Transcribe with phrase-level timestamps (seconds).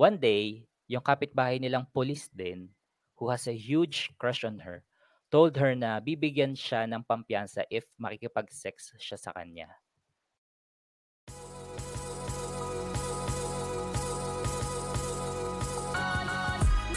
[0.00, 2.72] One day, yung kapitbahay nilang police din,
[3.20, 4.80] who has a huge crush on her,
[5.28, 9.68] told her na bibigyan siya ng pampiyansa if makikipag-sex siya sa kanya.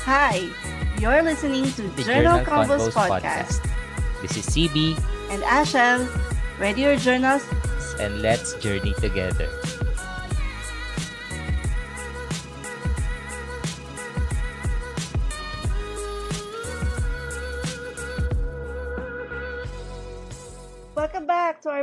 [0.08, 0.48] Hi,
[0.96, 3.68] you're listening to The Journal, Journal Convos Convos podcast.
[4.24, 4.96] This is CB,
[5.28, 6.08] And Ashel,
[6.56, 7.44] ready your journals?
[8.00, 9.52] and let's journey together.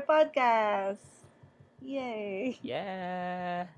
[0.00, 1.04] Our podcast.
[1.84, 2.56] Yay!
[2.64, 3.68] Yeah!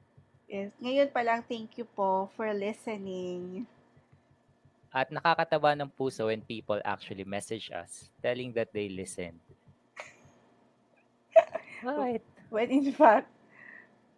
[0.47, 3.67] Yes, ngayon pa lang, thank you po for listening.
[4.95, 9.41] At nakakataba ng puso when people actually message us telling that they listened.
[11.83, 12.23] Right.
[12.47, 13.27] When in fact,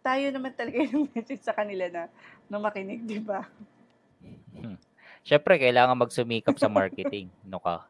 [0.05, 2.03] tayo naman talaga yung message sa kanila na,
[2.45, 3.49] na makinig, di ba?
[5.25, 7.33] Siyempre, kailangan magsumikap sa marketing.
[7.49, 7.89] No ka?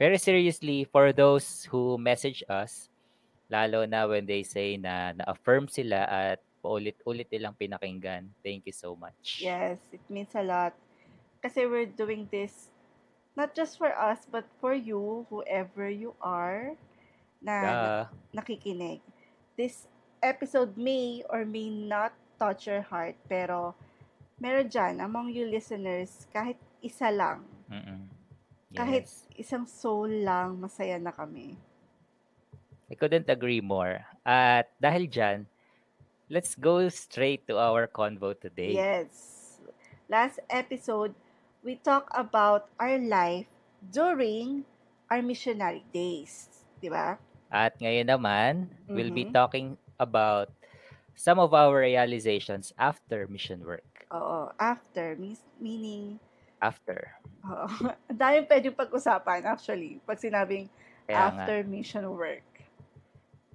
[0.00, 2.88] Very seriously, for those who message us,
[3.48, 8.96] lalo na when they say na na-affirm sila at paulit-ulit nilang pinakinggan, thank you so
[8.96, 9.44] much.
[9.44, 10.72] Yes, it means a lot.
[11.44, 12.72] Kasi we're doing this
[13.36, 16.72] not just for us, but for you, whoever you are,
[17.42, 18.04] na Yeah.
[18.32, 19.04] nakikinig.
[19.58, 19.84] This
[20.24, 23.76] episode may or may not touch your heart, pero
[24.40, 28.08] meron dyan, among you listeners, kahit isa lang, Mm-mm.
[28.72, 29.28] kahit Yes.
[29.36, 31.58] isang soul lang, masaya na kami.
[32.90, 34.04] I couldn't agree more.
[34.24, 35.46] At dahil dyan,
[36.30, 38.76] let's go straight to our convo today.
[38.76, 39.58] Yes.
[40.08, 41.14] Last episode,
[41.64, 43.48] we talk about our life
[43.80, 44.64] during
[45.10, 46.48] our missionary days.
[46.80, 47.16] Di ba?
[47.48, 49.32] At ngayon naman, we'll be Mhm.
[49.32, 50.50] talking about
[51.14, 54.06] some of our realizations after mission work.
[54.12, 54.52] Oo.
[54.58, 55.16] After,
[55.60, 56.18] meaning,
[56.60, 57.14] After.
[57.44, 57.66] oo.
[58.10, 60.68] Ang daming pwedeng pag-usapan, actually, pag sinabing
[61.06, 61.46] Kaya nga.
[61.46, 62.44] after mission work.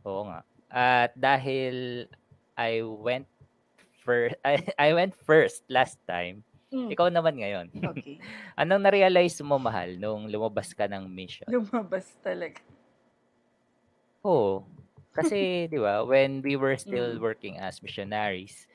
[0.05, 0.39] Oo nga.
[0.69, 2.05] At dahil
[2.53, 3.25] I went
[4.03, 6.43] first, I, I went first last time.
[6.69, 7.67] Mm, Ikaw naman ngayon.
[7.73, 8.21] Okay.
[8.61, 11.49] Anong na-realize mo, mahal, nung lumabas ka ng mission?
[11.49, 12.61] Lumabas talaga.
[14.21, 14.61] Oo.
[15.15, 15.39] Kasi,
[15.73, 17.23] di ba, when we were still Mm.
[17.23, 18.69] working as missionaries,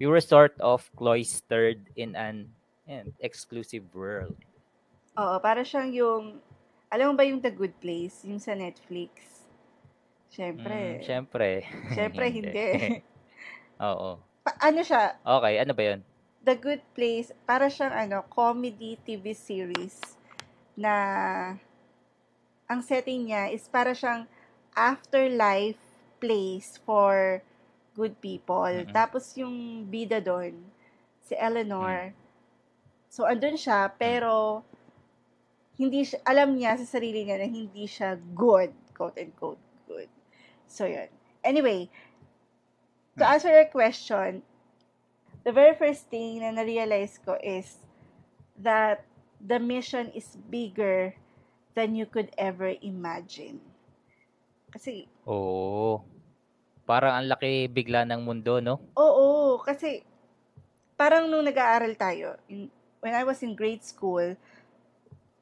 [0.00, 2.48] we were sort of cloistered in an
[2.84, 4.36] yan, exclusive world.
[5.16, 6.22] Oo, para siyang yung,
[6.92, 9.33] alam mo ba yung The Good Place, yung sa Netflix?
[10.34, 11.62] Mm, Siyempre.
[11.94, 12.68] Siyempre, hindi.
[13.86, 14.18] Oo.
[14.42, 16.00] Pa- ano siya, Okay, ano ba yun?
[16.44, 19.96] The Good Place, para siyang ano, comedy TV series
[20.76, 20.94] na
[22.68, 24.28] ang setting niya is para siyang
[24.74, 25.80] afterlife
[26.20, 27.40] place for
[27.96, 28.66] good people.
[28.68, 28.90] Mm-mm.
[28.90, 30.58] Tapos yung bida doon,
[31.24, 32.12] si Eleanor.
[33.08, 34.66] So, andun siya, pero
[35.78, 39.63] hindi siya, alam niya sa sarili niya na hindi siya good, quote and quote.
[40.74, 41.06] So, yun.
[41.46, 41.86] Anyway,
[43.18, 43.30] to Hmm.
[43.30, 44.42] answer your question,
[45.46, 47.78] the very first thing na na-realize ko is
[48.58, 49.06] that
[49.38, 51.14] the mission is bigger
[51.78, 53.62] than you could ever imagine.
[54.74, 56.02] Kasi, Oo.
[56.84, 58.76] Parang ang laki bigla ng mundo, no?
[58.98, 60.02] oo, kasi
[60.98, 62.70] parang nung nag-aaral tayo, in,
[63.02, 64.36] when I was in grade school,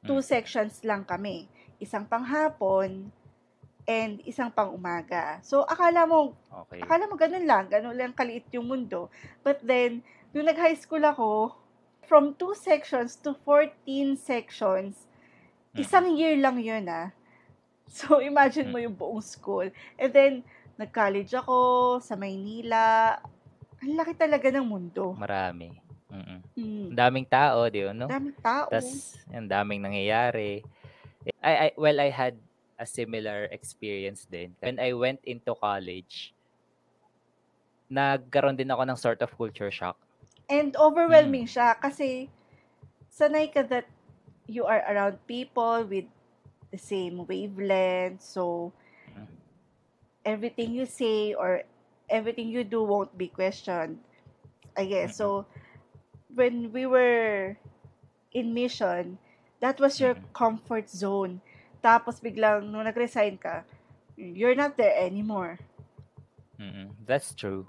[0.03, 0.25] two Mm.
[0.25, 1.47] sections lang kami.
[1.79, 3.11] Isang panghapon
[3.83, 5.43] and isang pang umaga.
[5.43, 6.35] So, akala mo,
[6.69, 6.79] Okay.
[6.79, 9.11] Akala mo ganun lang, ganun lang kaliit yung mundo.
[9.41, 11.57] But then, nung nag-high school ako,
[12.05, 15.07] from two sections to 14 sections,
[15.73, 15.81] Mm.
[15.81, 17.09] isang year lang yun ah.
[17.93, 19.69] So, imagine mo yung buong school.
[19.99, 20.33] And then,
[20.77, 21.57] nag-college ako
[22.01, 23.17] sa Maynila.
[23.83, 25.13] Ang laki talaga ng mundo.
[25.13, 25.73] Marami.
[26.13, 26.39] Mm-mm.
[26.53, 26.87] Mm.
[26.93, 28.05] Daming tao, di ba, no?
[28.05, 28.69] Daming tao.
[28.69, 30.61] Tapos, ang daming nangyayari.
[31.41, 32.37] I, I, well, I had
[32.79, 34.55] a similar experience din.
[34.59, 36.33] When I went into college,
[37.89, 39.97] nagkaroon din ako ng sort of culture shock.
[40.49, 42.29] And overwhelming siya kasi
[43.11, 43.87] sanay ka that
[44.47, 46.07] you are around people with
[46.71, 48.21] the same wavelength.
[48.21, 48.73] So,
[49.17, 49.27] Mm.
[50.25, 51.63] everything you say or
[52.09, 53.99] everything you do won't be questioned.
[54.77, 55.17] I guess.
[55.17, 55.45] So,
[56.33, 57.57] when we were
[58.33, 59.19] in mission,
[59.61, 60.33] that was your Mm.
[60.33, 61.41] comfort zone.
[61.83, 63.67] Tapos biglang, nung nag-resign ka,
[64.15, 65.59] you're not there anymore.
[66.55, 66.95] Mm-mm.
[67.03, 67.67] That's true.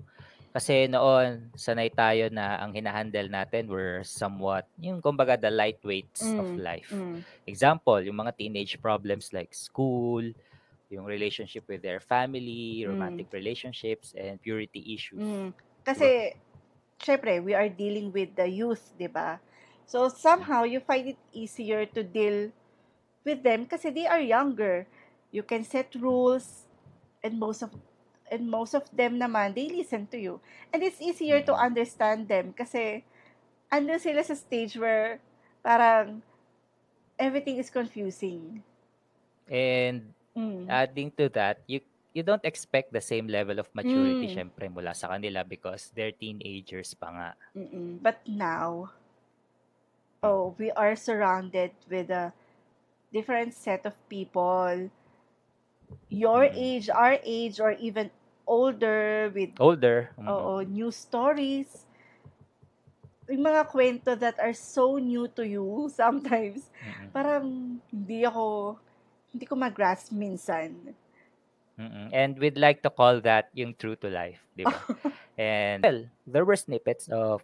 [0.55, 6.47] Kasi noon, sanay tayo na ang hinahandle natin were somewhat, yung kumbaga the lightweights of
[6.47, 6.95] Mm, life.
[6.95, 7.19] Mm.
[7.51, 10.23] Example, yung mga teenage problems like school,
[10.95, 15.27] yung relationship with their family, romantic relationships, and purity issues.
[15.27, 15.51] Mm.
[15.83, 16.39] Kasi,
[17.03, 19.43] syempre, we are dealing with the youth, di ba?
[19.91, 22.55] So, somehow, you find it easier to deal
[23.25, 24.87] with them kasi they are younger.
[25.33, 26.69] You can set rules
[27.25, 27.73] and most of
[28.31, 30.41] and most of them naman, they listen to you.
[30.73, 33.05] And it's easier to understand them kasi
[33.69, 35.21] ando sila sa stage where
[35.65, 36.23] parang
[37.19, 38.63] everything is confusing.
[39.49, 40.67] And Mm.
[40.67, 41.81] adding to that, you
[42.15, 44.35] you don't expect the same level of maturity Mm.
[44.35, 47.31] syempre mula sa kanila because they're teenagers pa nga.
[47.55, 48.03] Mm-mm.
[48.03, 48.95] But now,
[50.23, 52.35] oh, we are surrounded with a
[53.15, 54.91] different set of people.
[56.11, 56.57] Your Mm.
[56.57, 58.11] age, our age, or even
[58.47, 60.11] older with Older.
[60.19, 61.87] mm, oo, new stories.
[63.29, 66.69] Yung mga kwento that are so new to you sometimes.
[66.85, 68.77] mm, Parang hindi ako,
[69.33, 70.93] hindi ko mag-grasp minsan.
[71.79, 72.09] mm.
[72.13, 74.79] And we'd like to call that yung true to life, di ba?
[75.39, 77.43] And well, there were snippets of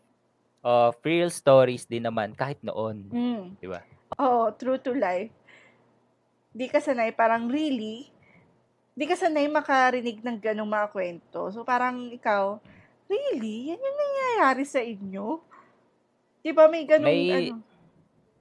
[0.63, 3.57] of real stories din naman kahit noon, Mm.
[3.61, 3.83] di ba?
[4.21, 5.33] Oo, true to life.
[6.51, 8.11] Di ka sanay, parang really,
[8.99, 11.47] di ka sanay makarinig ng ganong mga kwento.
[11.55, 12.59] So parang ikaw,
[13.07, 13.71] really?
[13.71, 15.39] Yan yung nangyayari sa inyo?
[16.43, 17.57] Di ba may ganong, May- ano?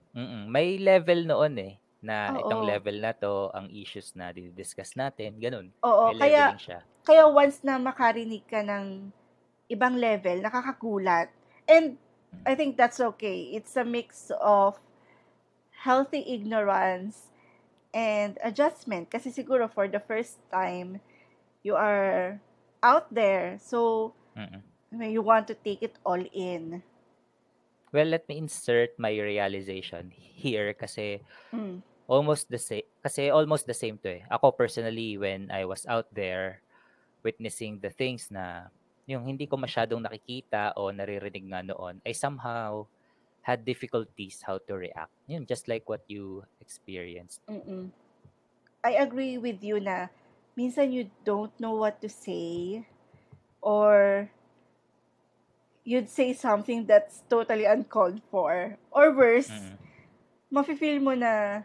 [0.10, 2.70] Mm, may level noon eh na itong Oo.
[2.74, 5.70] level na to ang issues na discuss natin, ganun.
[5.86, 6.82] Oo, May kaya, siya.
[7.06, 9.14] kaya once na makarinig ka ng
[9.70, 11.30] ibang level, nakakagulat.
[11.70, 12.02] And
[12.42, 13.54] I think that's okay.
[13.54, 14.82] It's a mix of
[15.86, 17.29] healthy ignorance
[17.94, 19.10] and adjustment.
[19.10, 21.02] Kasi siguro for the first time,
[21.64, 22.40] you are
[22.84, 23.58] out there.
[23.60, 24.64] So, Mm-mm.
[24.90, 26.82] You want to take it all in.
[27.94, 31.22] Well, let me insert my realization here kasi
[31.54, 31.86] Mm.
[32.10, 34.24] almost the same kasi almost the same to eh.
[34.34, 36.66] Ako personally when I was out there
[37.22, 38.74] witnessing the things na
[39.06, 42.90] yung hindi ko masyadong nakikita o naririnig nga noon, I somehow
[43.42, 45.12] had difficulties how to react.
[45.28, 47.42] Yun, just like what you experienced.
[47.50, 47.90] Mm-mm.
[48.84, 50.08] I agree with you na
[50.56, 52.84] minsan you don't know what to say
[53.62, 54.28] or
[55.84, 58.78] you'd say something that's totally uncalled for.
[58.92, 59.76] Or worse, Mm-mm.
[60.52, 61.64] mafe-feel mo na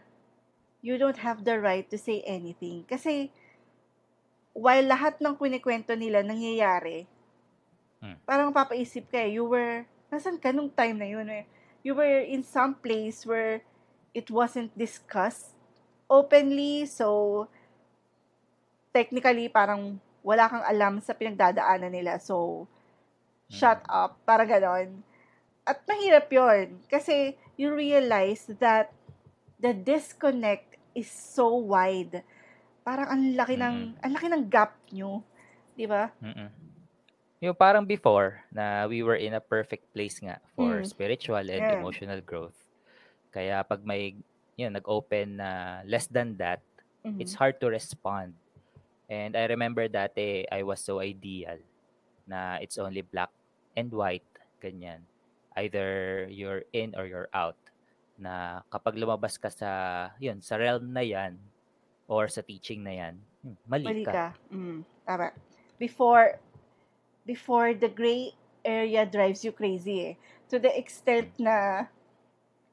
[0.81, 2.83] you don't have the right to say anything.
[2.87, 3.31] Kasi
[4.55, 7.07] while lahat ng kwento nila nangyayari,
[8.05, 8.21] Mm.
[8.27, 9.81] parang papaisip ka eh, you were,
[10.13, 11.47] nasan ka nung time na yun eh?
[11.85, 13.61] You were in some place where
[14.09, 15.53] it wasn't discussed
[16.09, 17.45] openly, so
[18.89, 22.17] technically parang wala kang alam sa pinagdadaanan nila.
[22.17, 22.65] So,
[23.53, 25.05] shut up, para ganon.
[25.61, 28.89] At mahirap yon kasi you realize that
[29.61, 32.25] the disconnect is so wide.
[32.81, 35.21] Parang ang laki ng, ang laki ng gap nyo.
[35.77, 36.09] Di ba?
[36.17, 36.64] Mm-mm.
[37.45, 40.89] Yung parang before na we were in a perfect place nga for Mm.
[40.89, 41.77] spiritual and Yeah.
[41.77, 42.57] emotional growth.
[43.29, 44.17] Kaya pag may
[44.57, 46.65] yun, nag-open na less than that,
[47.05, 47.21] Mhm.
[47.21, 48.33] it's hard to respond.
[49.05, 51.61] And I remember dati I was so ideal
[52.25, 53.29] na it's only black
[53.77, 54.25] and white,
[54.57, 55.05] ganyan.
[55.53, 57.59] Either you're in or you're out.
[58.17, 59.69] Na kapag lumabas ka sa,
[60.17, 61.37] yun, sa realm na yan
[62.09, 63.15] or sa teaching na yan,
[63.45, 64.13] hmm, mali, Mali ka.
[64.17, 64.25] ka.
[64.49, 65.29] Mm, tama.
[65.77, 66.39] Before,
[67.25, 68.33] before the gray
[68.63, 70.13] area drives you crazy eh.
[70.49, 71.89] To the extent na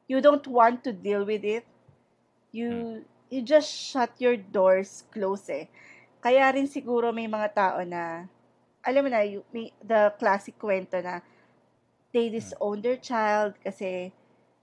[0.07, 1.65] you don't want to deal with it.
[2.53, 5.73] You, you just shut your doors close eh.
[6.21, 8.29] Kaya rin siguro may mga tao na,
[8.85, 11.25] alam mo na, you, may, the classic kwento na
[12.13, 14.13] they disown their child kasi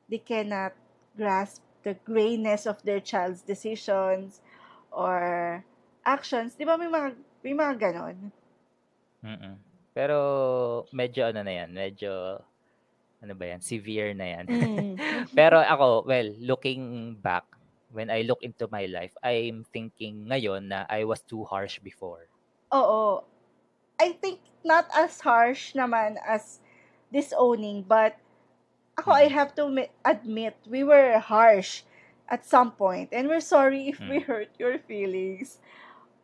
[0.06, 0.78] they cannot
[1.18, 4.40] grasp the grayness of their child's decisions
[4.94, 5.66] or
[6.06, 6.54] actions.
[6.54, 8.18] Di ba may mga, may mga ganon?
[9.26, 9.69] Mm-mm.
[10.00, 12.40] Pero medyo ano na yan, medyo
[13.20, 14.46] ano ba yan, severe na yan.
[14.48, 14.96] Mm.
[15.36, 17.44] Pero ako, well, looking back,
[17.92, 22.32] when I look into my life, I'm thinking ngayon na I was too harsh before.
[22.72, 23.28] Oo.
[24.00, 26.64] I think not as harsh naman as
[27.12, 28.16] disowning, but
[28.96, 31.84] ako, I have to mi- admit, we were harsh
[32.32, 34.32] at some point, and we're sorry if we Mm.
[34.32, 35.60] hurt your feelings.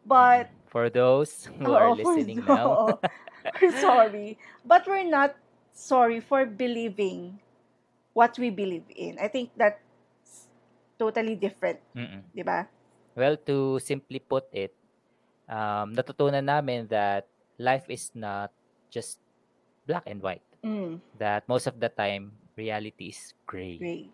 [0.08, 2.96] But, For those who oo, are listening now, oo.
[3.62, 4.38] We're sorry.
[4.66, 5.36] But we're not
[5.74, 7.40] sorry for believing
[8.14, 9.18] what we believe in.
[9.20, 9.82] I think that's
[10.98, 12.24] totally different, mm-mm.
[12.32, 12.68] di ba?
[13.16, 14.76] well, to simply put it,
[15.48, 17.26] um, natutunan namin that
[17.58, 18.52] life is not
[18.92, 19.18] just
[19.88, 20.44] black and white.
[20.62, 21.00] Mm.
[21.18, 23.80] That most of the time, reality is gray.
[23.80, 24.12] Great.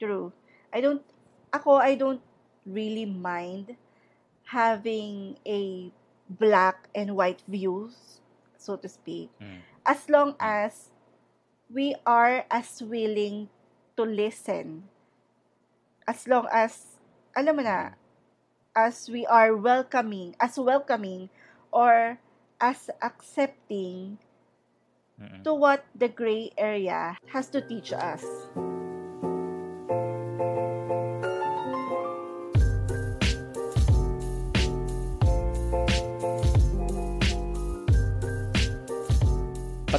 [0.00, 0.32] True.
[0.72, 1.04] I don't,
[1.52, 2.24] ako, I don't
[2.64, 3.76] really mind
[4.48, 5.92] having a
[6.40, 8.20] black and white views,
[8.60, 9.64] so to speak, Mm.
[9.88, 10.92] as long as
[11.72, 13.48] we are as willing
[13.96, 14.84] to listen
[16.08, 16.98] as long as
[17.36, 17.94] alam mo na
[18.74, 21.30] as we are welcoming as welcoming
[21.70, 22.18] or
[22.60, 24.18] as accepting
[25.20, 25.44] Mm-mm.
[25.44, 28.24] to what the gray area has to teach us.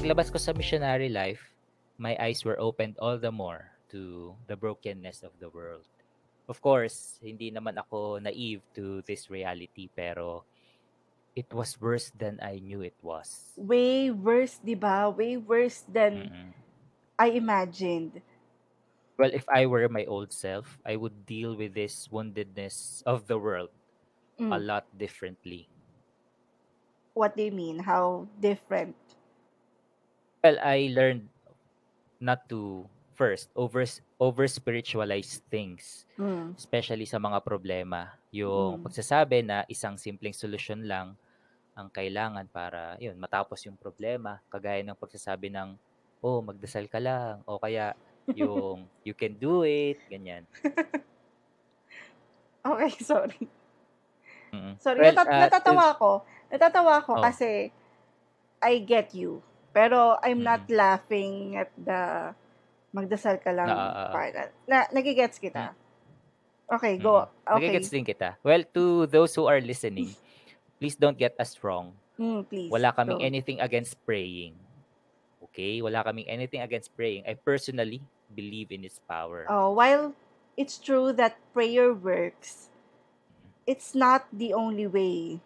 [0.02, 1.54] Paglabas ko sa missionary life,
[2.02, 5.86] my eyes were opened all the more to the brokenness of the world.
[6.50, 10.50] Of course, hindi naman ako naive to this reality pero
[11.38, 13.62] it was worse than I knew it was.
[13.70, 15.08] Way worse, 'di ba?
[15.10, 16.54] Way worse than Mm-mm.
[17.20, 18.22] I imagined.
[19.18, 23.40] Well, if I were my old self, I would deal with this woundedness of the
[23.40, 23.70] world
[24.52, 24.62] a Mm.
[24.62, 25.70] lot differently.
[27.14, 27.80] What do you mean?
[27.80, 28.98] How different?
[30.42, 31.30] Well, I learned
[32.20, 33.86] not to first over
[34.18, 36.58] over spiritualize things, Mm.
[36.58, 38.18] especially sa mga problema.
[38.34, 38.84] Yung Mm.
[38.86, 41.14] pagsasabi na isang simpleng solusyon lang
[41.78, 45.78] ang kailangan para yun matapos yung problema, kagaya ng pagsasabi ng
[46.22, 47.94] oh, magdasal ka lang o kaya
[48.34, 50.46] yung you can do it, ganyan.
[52.62, 53.50] Okay, sorry.
[54.54, 54.78] Mm.
[54.78, 56.12] Sorry, Well, natat- uh, natatawa ako.
[56.46, 57.24] Natatawa ako Oh.
[57.26, 57.74] kasi
[58.62, 59.42] I get you.
[59.72, 62.32] Pero I'm not laughing at the
[62.92, 64.12] magdasal ka lang Na, ah, ah, ah.
[64.12, 64.34] part.
[64.68, 65.72] Na, nagigets kita.
[66.72, 67.28] Okay, go.
[67.28, 67.56] Mm.
[67.56, 67.68] Okay.
[67.68, 68.40] Nagigets din kita.
[68.44, 70.12] Well, to those who are listening,
[70.80, 71.96] please don't get us wrong.
[72.20, 72.72] Mm, please.
[72.72, 73.28] Wala kaming go.
[73.28, 74.56] anything against praying.
[75.52, 75.80] Okay?
[75.84, 77.28] Wala kaming anything against praying.
[77.28, 78.04] I personally
[78.36, 79.48] believe in its power.
[79.52, 80.16] Oh, while
[80.56, 82.72] it's true that prayer works,
[83.68, 85.40] it's not the only way.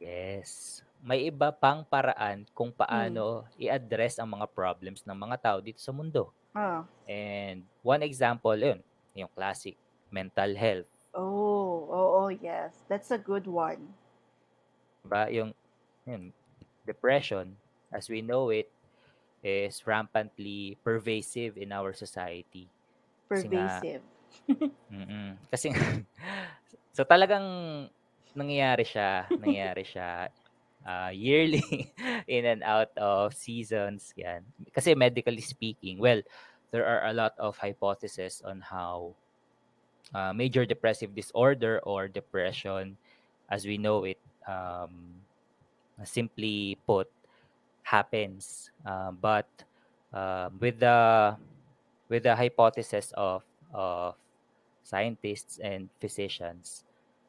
[0.00, 0.82] Yes.
[1.06, 2.78] May iba pang paraan kung Mm.
[2.82, 6.34] paano i-address ang mga problems ng mga tao dito sa mundo.
[6.50, 6.82] Ah.
[7.06, 8.82] And one example, yun,
[9.14, 9.78] yung classic,
[10.10, 10.90] mental health.
[11.14, 12.82] Oh, oh, oh, yes.
[12.90, 13.94] That's a good one.
[15.06, 15.30] Diba?
[15.30, 15.54] Yung,
[16.02, 16.34] yun,
[16.82, 17.54] depression,
[17.94, 18.66] as we know it,
[19.46, 22.66] is rampantly pervasive in our society.
[23.30, 24.02] Kasi nga, Pervasive.
[24.90, 25.70] mm Kasi,
[26.98, 27.46] so talagang
[28.34, 30.34] nangyayari siya, nangyayari siya
[30.86, 31.92] uh, yearly
[32.30, 34.14] in and out of seasons.
[34.16, 34.46] Yan.
[34.72, 36.22] Kasi medically speaking, well,
[36.70, 39.14] there are a lot of hypotheses on how
[40.14, 42.96] uh, major depressive disorder or depression,
[43.50, 45.18] as we know it, um,
[46.04, 47.10] simply put,
[47.82, 48.70] happens.
[48.84, 49.48] Uh, but
[50.12, 51.36] uh, with the
[52.08, 53.42] with the hypothesis of
[53.74, 54.14] of
[54.82, 56.84] scientists and physicians,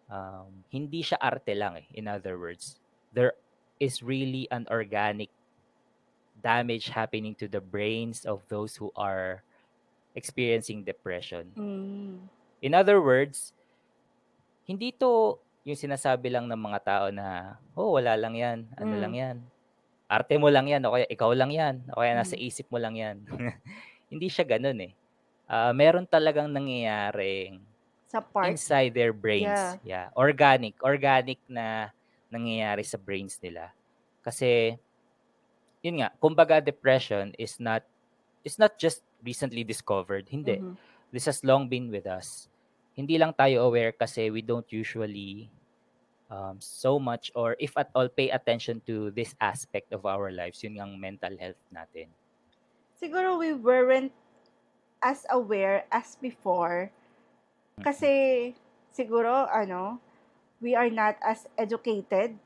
[0.09, 1.87] um, hindi siya arte lang eh.
[1.97, 2.77] In other words,
[3.13, 3.33] there
[3.79, 5.29] is really an organic
[6.37, 9.41] damage happening to the brains of those who are
[10.13, 11.49] experiencing depression.
[11.57, 12.29] Mm.
[12.61, 13.53] In other words,
[14.65, 19.01] hindi to yung sinasabi lang ng mga tao na, oh, wala lang yan, ano Mm.
[19.03, 19.37] lang yan.
[20.07, 22.43] Arte mo lang yan, o kaya ikaw lang yan, o kaya nasa Mm.
[22.47, 23.17] isip mo lang yan.
[24.11, 24.93] hindi siya ganun eh.
[25.47, 27.59] Ah, meron talagang nangyayaring
[28.07, 28.47] Sa part.
[28.47, 29.51] inside their brains.
[29.83, 29.83] Yeah.
[29.83, 30.07] Yeah.
[30.15, 30.79] Organic.
[30.79, 31.91] Organic na
[32.29, 33.71] nangyayari sa brains nila.
[34.23, 34.75] Kasi,
[35.81, 37.85] yun nga, kumbaga depression is not
[38.43, 40.27] is not just recently discovered.
[40.31, 40.59] Hindi.
[40.59, 40.75] Mhm.
[41.11, 42.51] This has long been with us.
[42.95, 45.47] Hindi lang tayo aware kasi we don't usually
[46.27, 50.63] um, so much or if at all pay attention to this aspect of our lives.
[50.63, 52.11] Yun ang mental health natin.
[52.97, 54.11] Siguro we weren't
[54.99, 56.89] as aware as before
[57.85, 58.51] kasi
[58.89, 60.01] siguro ano,
[60.61, 62.37] we are not as educated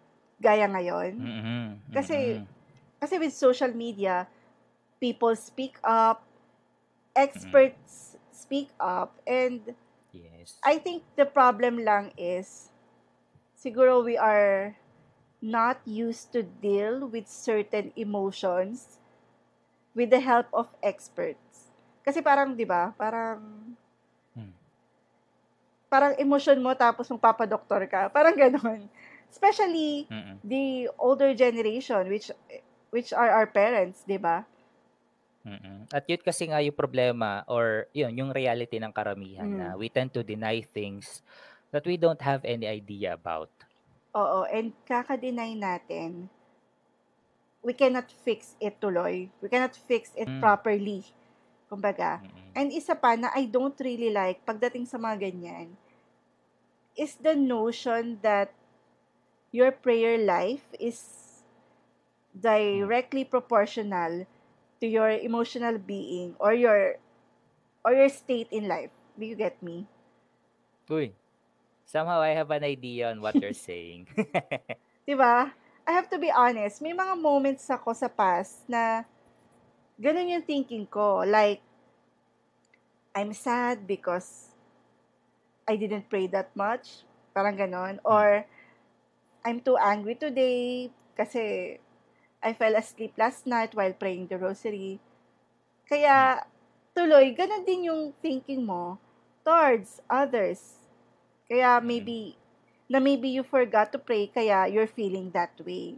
[0.41, 1.21] gaya ngayon.
[1.21, 2.47] Mhm, Kasi mhm.
[3.01, 4.27] kasi with social media,
[5.01, 6.23] people speak up,
[7.15, 9.75] experts speak up and
[10.13, 10.59] Yes.
[10.63, 12.69] I think the problem lang is
[13.57, 14.75] siguro we are
[15.41, 18.99] not used to deal with certain emotions
[19.95, 21.71] with the help of experts.
[22.05, 22.93] Kasi parang 'di ba?
[22.97, 23.73] Parang.
[25.91, 28.01] Parang emotion mo tapos magpapadoktor ka.
[28.15, 28.87] Parang ganoon.
[29.27, 30.41] Especially Mhm.
[30.41, 32.31] the older generation which
[32.95, 34.47] which are our parents, 'di ba?
[35.91, 39.75] At yun kasi nga yung problema or yun, yung reality ng karamihan na Mm.
[39.75, 41.19] we tend to deny things
[41.75, 43.51] that we don't have any idea about.
[44.15, 46.27] Oo, and kaka-deny natin,
[47.63, 49.29] we cannot fix it tuloy.
[49.41, 50.39] We cannot fix it Mm.
[50.39, 51.05] properly.
[51.71, 52.19] Kumbaga.
[52.51, 55.71] And isa pa na I don't really like pagdating sa mga ganyan
[56.99, 58.51] is the notion that
[59.55, 60.99] your prayer life is
[62.35, 64.27] directly proportional
[64.83, 66.99] to your emotional being or your
[67.87, 68.91] or your state in life.
[69.15, 69.87] Do you get me?
[70.91, 71.15] Uy,
[71.87, 74.11] somehow I have an idea on what you're saying.
[75.07, 75.55] 'Di ba?
[75.87, 79.07] I have to be honest, may mga moments ako sa past na
[80.01, 81.21] ganun yung thinking ko.
[81.21, 81.61] Like,
[83.13, 84.57] I'm sad because
[85.69, 87.05] I didn't pray that much.
[87.37, 88.01] Parang ganon.
[88.01, 88.43] Or,
[89.45, 91.77] I'm too angry today kasi
[92.41, 94.97] I fell asleep last night while praying the rosary.
[95.85, 96.41] Kaya,
[96.97, 98.97] tuloy, ganun din yung thinking mo
[99.45, 100.81] towards others.
[101.45, 102.37] Kaya maybe,
[102.89, 105.97] na maybe you forgot to pray, kaya you're feeling that way.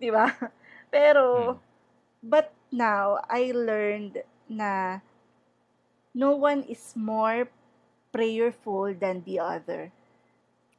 [0.00, 0.34] Di ba?
[0.94, 1.58] Pero,
[2.22, 4.18] but now, I learned
[4.50, 4.98] na
[6.10, 7.46] no one is more
[8.10, 9.94] prayerful than the other.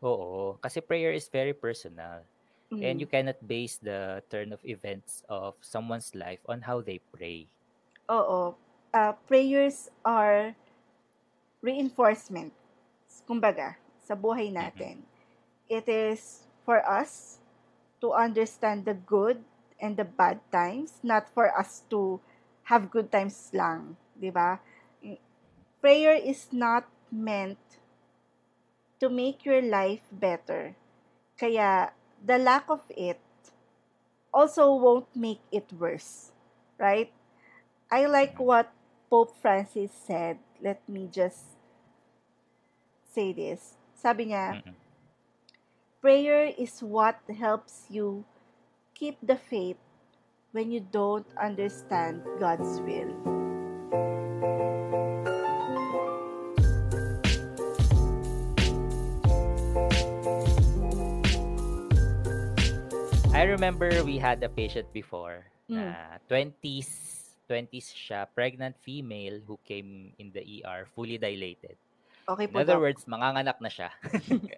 [0.04, 2.28] Oo, kasi prayer is very personal.
[2.68, 2.82] Mm.
[2.84, 7.48] And you cannot base the turn of events of someone's life on how they pray.
[8.12, 8.60] Oo.
[8.92, 10.56] Uh, prayers are
[11.64, 12.52] reinforcement.
[13.24, 15.04] Kumbaga, sa buhay natin.
[15.72, 17.40] It is for us
[18.00, 19.42] to understand the good
[19.80, 22.20] and the bad times, not for us to
[22.72, 24.60] have good times lang, 'di ba?
[25.84, 27.62] Prayer is not meant
[28.98, 30.74] to make your life better.
[31.38, 33.22] Kaya the lack of it
[34.34, 36.34] also won't make it worse,
[36.82, 37.14] right?
[37.92, 38.74] I like what
[39.10, 40.42] Pope Francis said.
[40.58, 41.56] Let me just
[43.06, 43.78] say this.
[43.94, 44.60] Sabi niya,
[46.02, 48.26] prayer is what helps you
[48.96, 49.78] keep the faith
[50.52, 53.12] when you don't understand God's will.
[63.36, 65.82] I remember we had a patient before Mm.
[65.82, 66.90] na 20s
[67.50, 71.76] 20s siya, pregnant female who came in the ER fully dilated.
[72.26, 72.86] Okay In po, other Doc.
[72.90, 73.90] words, manganganak na siya.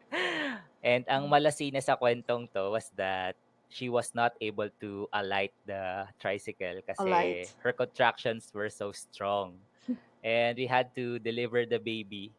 [0.88, 3.36] And ang malasina sa kwentong to was that
[3.70, 7.54] she was not able to alight the tricycle kasi Alight.
[7.64, 9.60] her contractions were so strong.
[10.24, 12.32] And we had to deliver the baby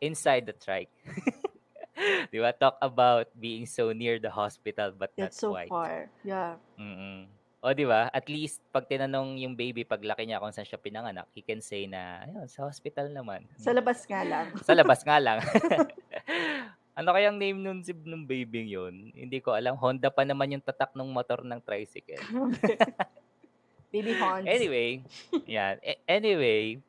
[0.00, 0.90] inside the trike.
[2.32, 2.50] Di ba?
[2.56, 5.70] Talk about being so near the hospital but not That's so quite.
[5.70, 6.10] far.
[6.24, 6.58] Yeah.
[6.80, 7.30] Mm.
[7.62, 8.10] O, di ba?
[8.10, 11.86] At least, pag tinanong yung baby, paglaki niya kung saan siya pinanganak, he can say
[11.86, 13.46] na, ayun, sa hospital naman.
[13.54, 14.50] Sa labas nga lang.
[14.66, 15.38] Sa labas nga lang.
[16.92, 19.10] ano kayang name nun si nung baby yun?
[19.10, 19.74] Hindi ko alam.
[19.74, 22.20] Honda pa naman yung tatak ng motor ng tricycle.
[23.92, 24.48] Baby Hans.
[24.48, 25.04] Anyway,
[25.44, 25.76] yeah.
[25.78, 26.80] A- Anyway,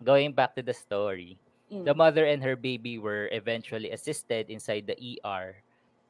[0.00, 1.82] going back to the story, Mm.
[1.82, 5.58] the mother and her baby were eventually assisted inside the ER.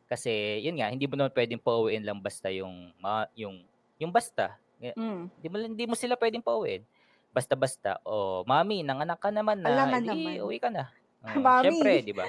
[0.04, 0.28] Kasi,
[0.60, 3.64] yun nga, hindi mo naman pwedeng pauwiin lang basta yung, ma- yung,
[3.96, 4.52] yung basta.
[4.76, 5.32] Mm.
[5.32, 6.84] Hindi mo, hindi mo sila pwedeng pauwiin.
[7.32, 7.96] Basta-basta.
[8.04, 9.72] O, mami, nanganak ka naman na.
[9.72, 10.44] Alangan Edi, naman.
[10.44, 10.88] uwi ka na.
[11.26, 11.64] Oh, Mami.
[11.64, 12.28] Siyempre, di ba?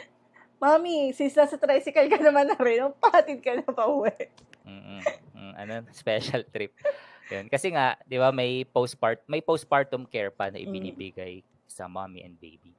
[0.58, 4.14] Mami, since nasa tricycle ka naman na rin, patid ka na pa uwi.
[4.66, 5.02] Mm,
[5.38, 6.74] mm, ano, special trip.
[7.30, 7.46] Yun.
[7.52, 10.66] Kasi nga, 'di ba, may postpart may postpartum care pa na Mm.
[10.66, 11.34] ibinibigay
[11.68, 12.72] sa mommy and baby.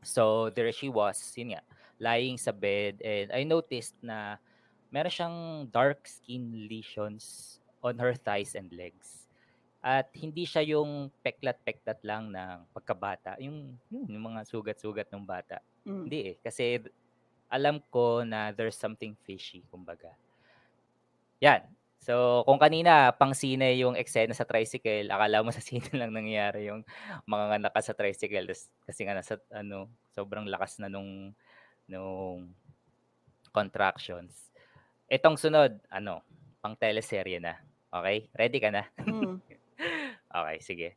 [0.00, 1.62] So there she was, yun nga,
[1.98, 4.38] lying sa bed and I noticed na
[4.88, 5.38] meron siyang
[5.68, 9.26] dark skin lesions on her thighs and legs.
[9.84, 15.60] At hindi siya yung peklat-peklat lang ng pagkabata, yung, yun, yung mga sugat-sugat ng bata.
[15.84, 16.02] Mm.
[16.08, 16.36] Hindi eh.
[16.40, 16.80] Kasi
[17.52, 20.10] alam ko na there's something fishy, kumbaga.
[21.44, 21.62] Yan.
[22.04, 26.68] So, kung kanina, pang sine yung eksena sa tricycle, akala mo sa sine lang nangyayari
[26.68, 26.84] yung
[27.24, 28.44] mga anak sa tricycle.
[28.84, 31.32] kasi nga nasa, ano, sobrang lakas na nung,
[31.88, 32.52] nung
[33.56, 34.52] contractions.
[35.08, 36.20] Itong sunod, ano,
[36.60, 37.56] pang teleserye na.
[37.88, 38.28] Okay?
[38.36, 38.84] Ready ka na?
[39.00, 39.40] Mm.
[40.34, 40.88] Okay, sige.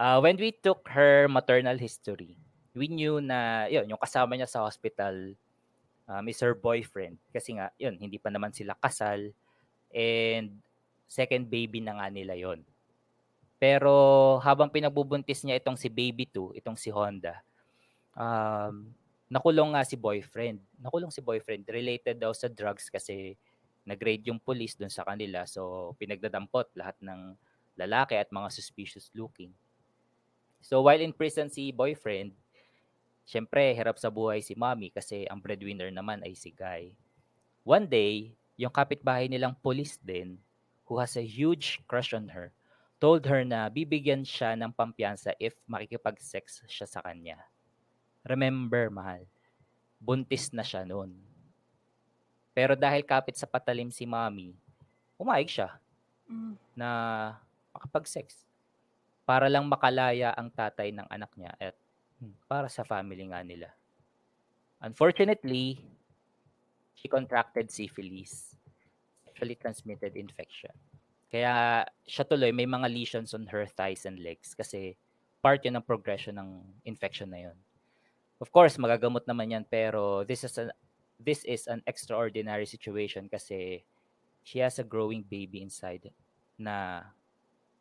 [0.00, 2.40] Uh, when we took her maternal history,
[2.76, 5.32] we knew na, yun, yung kasama niya sa hospital
[6.04, 7.16] um, is her boyfriend.
[7.32, 9.32] Kasi nga, yun, hindi pa naman sila kasal.
[9.90, 10.60] And
[11.08, 12.60] second baby na nga nila yon.
[13.56, 17.40] Pero habang pinagbubuntis niya itong si baby 2, itong si Honda,
[18.12, 18.92] um,
[19.32, 20.60] nakulong nga si boyfriend.
[20.76, 21.64] Nakulong si boyfriend.
[21.64, 23.32] Related daw sa drugs kasi
[23.88, 25.48] nag-raid yung police doon sa kanila.
[25.48, 27.32] So, pinagdadampot lahat ng
[27.80, 29.54] lalaki at mga suspicious looking.
[30.60, 32.34] So, while in prison si boyfriend,
[33.26, 36.94] syempre, hirap sa buhay si mommy kasi ang breadwinner naman ay si Guy.
[37.66, 40.38] One day, yung kapitbahay nilang police din,
[40.86, 42.54] who has a huge crush on her,
[43.02, 47.36] told her na bibigyan siya ng pampiyansa if makikipag-sex siya sa kanya.
[48.24, 49.26] Remember, mahal,
[50.00, 51.12] buntis na siya noon.
[52.56, 54.56] Pero dahil kapit sa patalim si mommy,
[55.20, 55.70] umayag siya
[56.26, 56.58] Mm.
[56.74, 56.88] na
[57.70, 58.42] makapag-sex.
[59.22, 61.76] Para lang makalaya ang tatay ng anak niya at
[62.48, 63.68] para sa family nga nila.
[64.80, 65.80] Unfortunately,
[66.96, 68.56] she contracted syphilis,
[69.24, 70.72] sexually transmitted infection.
[71.28, 74.96] Kaya siya tuloy may mga lesions on her thighs and legs kasi
[75.42, 76.50] part yun ng progression ng
[76.88, 77.58] infection na yun.
[78.40, 80.72] Of course, magagamot naman yan pero this is a,
[81.20, 83.84] this is an extraordinary situation kasi
[84.44, 86.12] she has a growing baby inside
[86.56, 87.04] na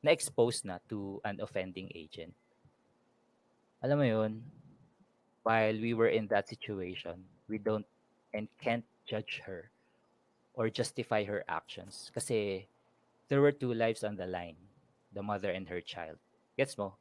[0.03, 2.33] na-expose na to an offending agent.
[3.83, 4.43] Alam mo yun,
[5.43, 7.85] while we were in that situation, we don't
[8.33, 9.69] and can't judge her
[10.53, 12.67] or justify her actions kasi
[13.27, 14.57] there were two lives on the line,
[15.13, 16.17] the mother and her child.
[16.57, 16.95] Gets mo?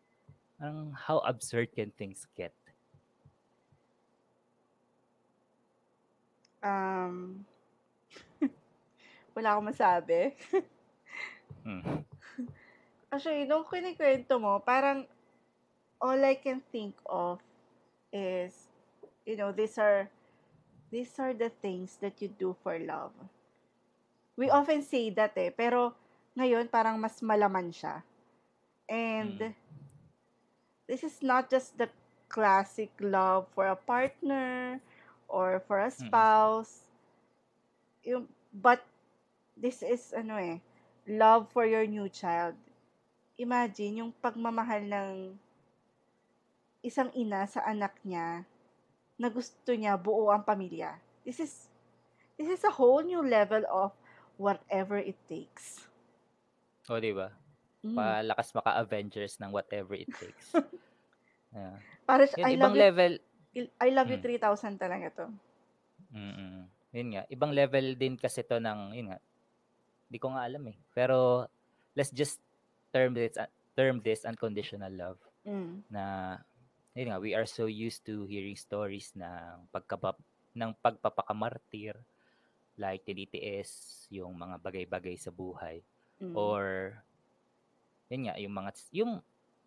[0.60, 2.54] Ang how absurd can things get?
[6.64, 7.44] Um,
[9.36, 10.32] wala akong masabi.
[11.60, 12.04] Hmm.
[13.12, 15.04] Actually, nung kinikwento mo, parang
[16.04, 17.40] all I can think of
[18.12, 18.68] is,
[19.24, 20.12] you know, these are
[20.92, 23.16] these are the things that you do for love.
[24.36, 25.96] We often say that eh, pero
[26.36, 28.04] ngayon parang mas malaman siya.
[28.84, 29.56] And Mm.
[30.84, 31.88] this is not just the
[32.28, 34.84] classic love for a partner
[35.24, 36.04] or for a Mm.
[36.04, 36.84] spouse.
[38.04, 38.84] Yung, but
[39.56, 40.60] this is ano eh,
[41.08, 42.58] love for your new child.
[43.40, 45.40] Imagine yung pagmamahal ng
[46.84, 48.44] isang ina sa anak niya
[49.16, 51.00] na gusto niya buo ang pamilya.
[51.24, 51.52] This is
[52.36, 53.96] this is a whole new level of
[54.36, 55.88] whatever it takes.
[56.90, 57.32] O, di ba?
[57.80, 57.96] Mm.
[57.96, 60.52] Palakas maka-Avengers ng whatever it takes.
[61.56, 61.80] yeah.
[62.04, 63.12] Para Yun, I ibang love you, level.
[63.80, 64.40] I love you Mm.
[64.76, 65.26] 3,000 talaga to.
[66.12, 66.68] Mm-mm.
[66.92, 67.22] Yun nga.
[67.30, 69.20] Ibang level din kasi to ng, yun nga.
[70.10, 70.76] Hindi ko nga alam eh.
[70.92, 71.48] Pero,
[71.96, 72.42] let's just
[72.92, 73.36] term this,
[73.72, 75.20] term this unconditional love.
[75.44, 75.84] Mm.
[75.88, 76.36] Na,
[76.94, 80.14] yun nga, we are so used to hearing stories ng pagkapap,
[80.54, 81.98] ng pagpapakamartir,
[82.78, 85.82] like tinitiis yung mga bagay-bagay sa buhay.
[86.22, 86.34] Mm.
[86.34, 86.94] Or,
[88.10, 89.12] yun nga, yung mga, yung,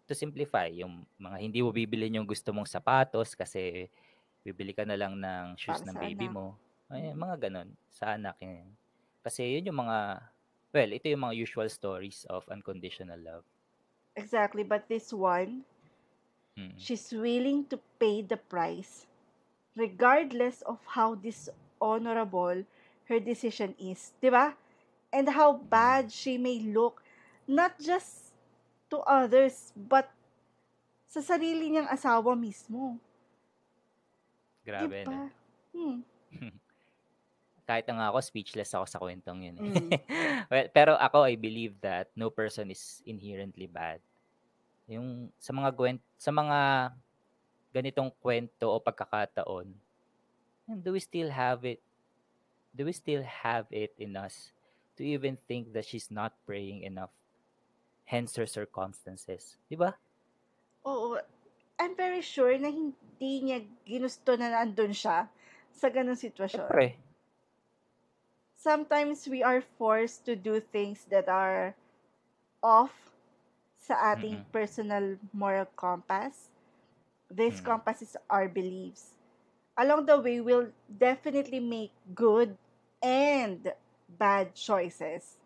[0.08, 3.92] to simplify, yung mga hindi mo bibili yung gusto mong sapatos kasi
[4.48, 6.36] bibili ka na lang ng shoes Para ng baby anak.
[6.40, 6.46] mo.
[6.88, 7.70] Ay, mga ganun.
[7.92, 8.72] Sa anak yun.
[9.20, 10.24] Kasi yun yung mga,
[10.72, 13.44] well, ito yung mga usual stories of unconditional love.
[14.16, 15.68] Exactly, but this one,
[16.78, 19.06] She's willing to pay the price
[19.78, 22.66] regardless of how dishonorable
[23.06, 24.58] her decision is, 'di ba?
[25.14, 27.06] And how bad she may look
[27.48, 28.34] not just
[28.92, 30.10] to others but
[31.08, 32.98] sa sarili niyang asawa mismo.
[34.66, 35.14] Grabe, 'Di ba?
[35.14, 35.22] no?
[35.72, 36.00] Hmm.
[37.68, 39.60] Kahit na nga ako, speechless ako sa kwentong yun.
[39.60, 39.68] eh.
[39.68, 39.92] Mm.
[40.52, 44.00] well, pero ako, I believe that no person is inherently bad.
[44.88, 46.92] Yung sa mga gwent, sa mga
[47.76, 49.70] ganitong kwento o pagkakataon,
[50.82, 51.84] do we still have it?
[52.72, 54.56] Do we still have it in us
[54.96, 57.12] to even think that she's not praying enough?
[58.08, 59.60] Hence her circumstances.
[59.68, 59.94] Di ba?
[60.88, 61.20] Oo.
[61.78, 65.28] I'm very sure na hindi niya ginusto na nandun siya
[65.70, 66.66] sa ganung sitwasyon.
[66.66, 66.98] Siyempre.
[68.68, 71.72] sometimes we are forced to do things that are
[72.62, 72.92] off
[73.88, 74.52] sa ating Mm-mm.
[74.52, 76.52] personal moral compass.
[77.32, 77.64] This Mm.
[77.64, 79.16] compass is our beliefs.
[79.80, 82.58] Along the way, we'll definitely make good
[83.00, 83.72] and
[84.20, 85.38] bad choices.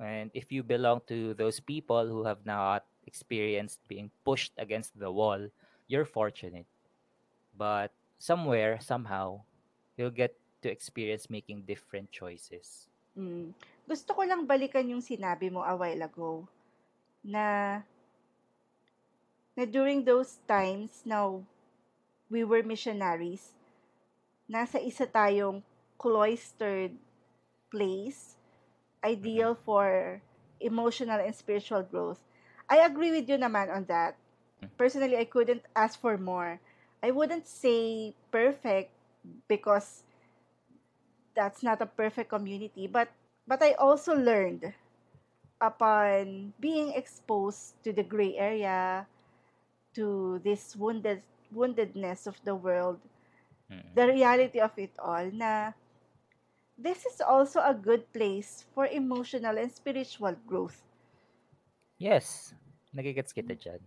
[0.00, 5.12] And if you belong to those people who have not experienced being pushed against the
[5.12, 5.48] wall,
[5.88, 6.66] you're fortunate.
[7.56, 9.42] But somewhere, somehow,
[9.96, 12.88] you'll get to experience making different choices.
[13.18, 13.52] Mm.
[13.86, 16.46] Gusto ko lang balikan yung sinabi mo a while ago
[17.24, 17.82] na
[19.56, 21.42] na during those times now
[22.30, 23.54] we were missionaries
[24.50, 25.62] nasa isa tayong
[26.00, 26.94] cloistered
[27.72, 28.36] place
[29.04, 30.20] ideal for
[30.60, 32.20] emotional and spiritual growth.
[32.68, 34.16] I agree with you naman on that.
[34.78, 36.60] Personally, I couldn't ask for more.
[37.02, 38.92] I wouldn't say perfect
[39.48, 40.04] because
[41.34, 43.08] that's not a perfect community, but
[43.46, 44.72] but I also learned
[45.60, 49.06] upon being exposed to the gray area,
[49.94, 51.22] to this wounded
[51.54, 52.98] woundedness of the world,
[53.70, 53.94] Mm.
[53.94, 55.70] the reality of it all na
[56.74, 60.80] this is also a good place for emotional and spiritual growth.
[62.00, 62.56] Yes,
[62.96, 63.84] nagigets kita dyan.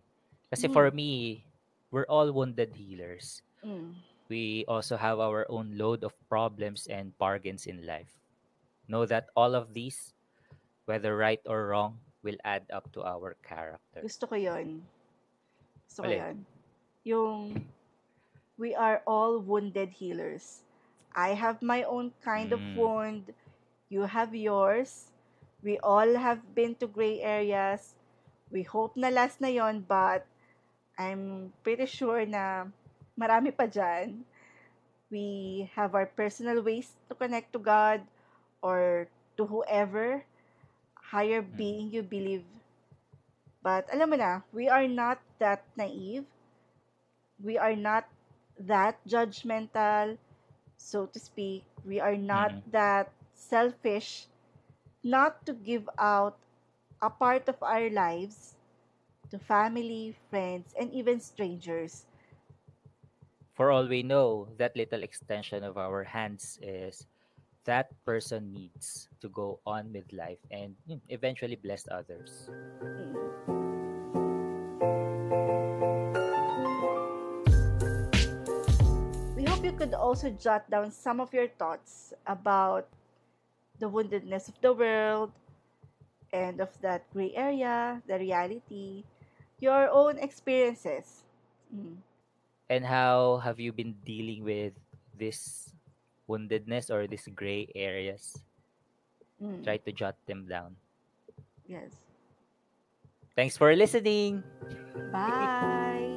[0.53, 0.73] Kasi Mm.
[0.73, 1.43] for me,
[1.89, 3.41] we're all wounded healers.
[3.65, 3.97] Mm.
[4.29, 8.21] We also have our own load of problems and bargains in life.
[8.85, 10.12] Know that all of these,
[10.85, 14.01] whether right or wrong, will add up to our character.
[14.01, 14.83] Gusto ko yun.
[15.87, 16.19] Gusto ko Alin?
[16.19, 16.37] yun.
[17.03, 17.37] Yung,
[18.57, 20.63] we are all wounded healers.
[21.13, 22.75] I have my own kind of Mm.
[22.75, 23.23] wound.
[23.91, 25.11] You have yours.
[25.61, 27.95] We all have been to gray areas.
[28.49, 30.25] We hope na last na yon but
[30.97, 32.69] I'm pretty sure na
[33.17, 34.25] marami pa dyan.
[35.13, 38.01] We have our personal ways to connect to God
[38.65, 40.25] or to whoever
[41.13, 41.63] higher Mm.
[41.63, 42.45] being you believe.
[43.65, 46.27] But alam mo na, we are not that naive.
[47.39, 48.09] We are not
[48.57, 50.17] that judgmental,
[50.77, 51.65] so to speak.
[51.85, 52.63] We are not Mhm.
[52.71, 54.27] that selfish
[55.03, 56.39] not to give out
[57.01, 58.55] a part of our lives
[59.31, 62.05] to family, friends, and even strangers.
[63.53, 67.07] For all we know, that little extension of our hands is
[67.65, 70.75] that person needs to go on with life and
[71.09, 72.51] eventually bless others.
[79.35, 82.87] We hope you could also jot down some of your thoughts about
[83.79, 85.31] the woundedness of the world
[86.31, 89.03] and of that gray area, the reality,
[89.59, 91.23] your own experiences.
[91.73, 91.97] Mm.
[92.69, 94.73] And how have you been dealing with
[95.17, 95.72] this
[96.29, 98.37] woundedness or these gray areas?
[99.41, 99.63] Mm.
[99.63, 100.75] Try to jot them down.
[101.65, 101.91] Yes.
[103.35, 104.43] Thanks for listening.
[105.11, 106.12] Bye.